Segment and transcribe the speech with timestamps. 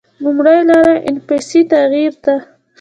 [0.23, 2.35] لومړۍ لاره انفسي تغییر ده.